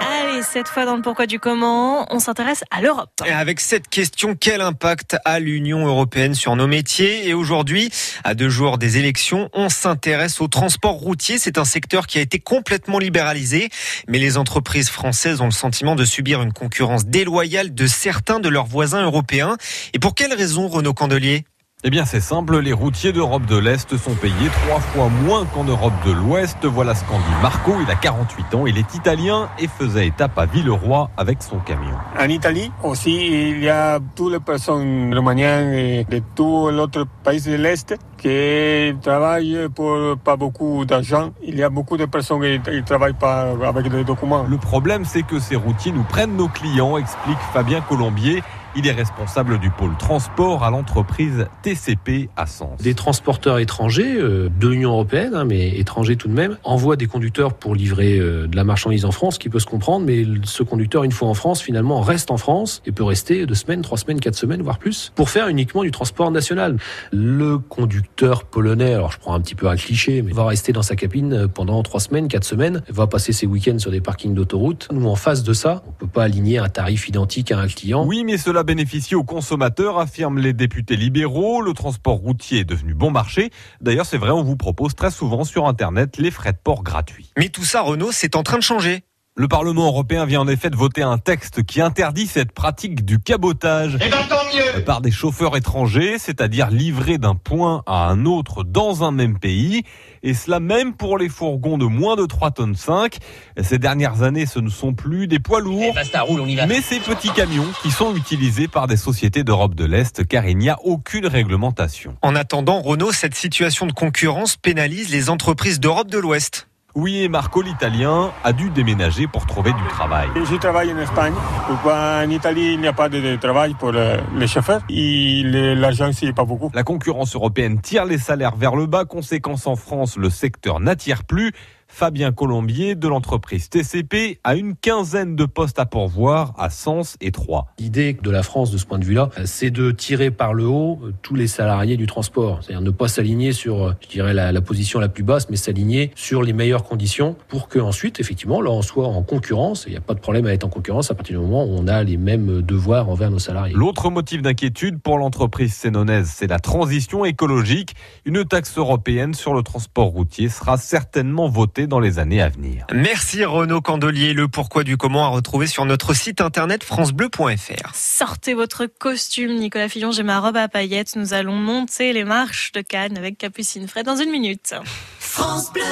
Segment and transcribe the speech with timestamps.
[0.00, 3.10] Allez, cette fois dans le pourquoi du comment, on s'intéresse à l'Europe.
[3.26, 7.28] Et avec cette question, quel impact a l'Union européenne sur nos métiers?
[7.28, 7.90] Et aujourd'hui,
[8.24, 11.38] à deux jours des élections, on s'intéresse au transport routier.
[11.38, 13.68] C'est un secteur qui a été complètement libéralisé,
[14.08, 18.48] mais les entreprises françaises ont le sentiment de subir une concurrence déloyale de certains de
[18.48, 19.56] leurs voisins européens.
[19.94, 21.44] Et pour quelles raisons, Renaud Candelier?
[21.82, 24.34] Eh bien, c'est simple, les routiers d'Europe de l'Est sont payés
[24.66, 26.66] trois fois moins qu'en Europe de l'Ouest.
[26.66, 30.38] Voilà ce qu'en dit Marco, il a 48 ans, il est italien et faisait étape
[30.38, 31.94] à Villeroy avec son camion.
[32.18, 37.06] En Italie aussi, il y a toutes les personnes romaniennes et de tous les autres
[37.24, 41.30] pays de l'Est qui travaillent pour pas beaucoup d'argent.
[41.42, 44.44] Il y a beaucoup de personnes qui ne travaillent pas avec des documents.
[44.46, 48.42] Le problème, c'est que ces routiers nous prennent nos clients, explique Fabien Colombier.
[48.76, 52.80] Il est responsable du pôle transport à l'entreprise TCP à Sens.
[52.80, 57.08] Des transporteurs étrangers euh, de l'Union européenne, hein, mais étrangers tout de même, envoient des
[57.08, 60.62] conducteurs pour livrer euh, de la marchandise en France, qui peut se comprendre, mais ce
[60.62, 63.98] conducteur, une fois en France, finalement reste en France et peut rester deux semaines, trois
[63.98, 66.76] semaines, quatre semaines, voire plus, pour faire uniquement du transport national.
[67.10, 70.82] Le conducteur polonais, alors je prends un petit peu un cliché, mais va rester dans
[70.82, 74.32] sa cabine euh, pendant trois semaines, quatre semaines, va passer ses week-ends sur des parkings
[74.32, 74.86] d'autoroute.
[74.92, 78.06] Nous, en face de ça, on peut pas aligner un tarif identique à un client.
[78.06, 81.62] Oui, mais cela bénéficier aux consommateurs, affirment les députés libéraux.
[81.62, 83.50] Le transport routier est devenu bon marché.
[83.80, 87.32] D'ailleurs, c'est vrai, on vous propose très souvent sur Internet les frais de port gratuits.
[87.36, 89.04] Mais tout ça, Renault, c'est en train de changer.
[89.40, 93.20] Le Parlement européen vient en effet de voter un texte qui interdit cette pratique du
[93.20, 98.26] cabotage eh ben, tant mieux par des chauffeurs étrangers, c'est-à-dire livrés d'un point à un
[98.26, 99.84] autre dans un même pays,
[100.22, 103.16] et cela même pour les fourgons de moins de 3 tonnes 5.
[103.62, 107.68] Ces dernières années, ce ne sont plus des poids lourds, eh mais ces petits camions
[107.82, 112.16] qui sont utilisés par des sociétés d'Europe de l'Est car il n'y a aucune réglementation.
[112.20, 116.66] En attendant, Renault, cette situation de concurrence pénalise les entreprises d'Europe de l'Ouest.
[116.96, 120.28] Oui, et Marco l'Italien a dû déménager pour trouver du travail.
[120.34, 121.34] Je travaille en Espagne.
[121.68, 124.80] Pourquoi en Italie, il n'y a pas de travail pour les chauffeurs?
[124.88, 126.70] Ici n'est pas beaucoup.
[126.74, 129.04] La concurrence européenne tire les salaires vers le bas.
[129.04, 131.52] Conséquence en France, le secteur n'attire plus.
[131.90, 137.32] Fabien Colombier de l'entreprise TCP a une quinzaine de postes à pourvoir à Sens et
[137.32, 137.66] Troyes.
[137.78, 141.00] L'idée de la France de ce point de vue-là, c'est de tirer par le haut
[141.02, 142.60] euh, tous les salariés du transport.
[142.62, 146.12] C'est-à-dire ne pas s'aligner sur, euh, je dirais, la, position la plus basse, mais s'aligner
[146.14, 149.84] sur les meilleures conditions pour que ensuite, effectivement, là, on soit en concurrence.
[149.86, 151.70] Il n'y a pas de problème à être en concurrence à partir du moment où
[151.70, 153.74] on a les mêmes devoirs envers nos salariés.
[153.74, 157.94] L'autre motif d'inquiétude pour l'entreprise sénonaise, c'est la transition écologique.
[158.24, 162.86] Une taxe européenne sur le transport routier sera certainement votée dans les années à venir.
[162.92, 164.32] Merci Renaud Candelier.
[164.32, 167.94] Le pourquoi du comment à retrouver sur notre site internet francebleu.fr.
[167.94, 170.12] Sortez votre costume, Nicolas Fillon.
[170.12, 171.16] J'ai ma robe à paillettes.
[171.16, 174.74] Nous allons monter les marches de Cannes avec Capucine Fred dans une minute.
[175.18, 175.82] France Bleu